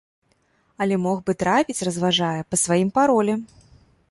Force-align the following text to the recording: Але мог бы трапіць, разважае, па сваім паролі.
Але 0.85 0.97
мог 1.03 1.21
бы 1.27 1.31
трапіць, 1.45 1.77
разважае, 1.89 2.41
па 2.55 2.61
сваім 2.65 2.89
паролі. 2.97 3.33